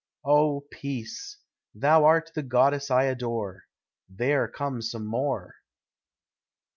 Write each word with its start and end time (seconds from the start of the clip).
Oh 0.25 0.61
Peace! 0.71 1.37
thou 1.75 2.05
art 2.05 2.31
the 2.33 2.41
goddess 2.41 2.89
I 2.89 3.03
adore 3.03 3.65
There 4.09 4.47
come 4.47 4.81
some 4.81 5.05
more. 5.05 5.53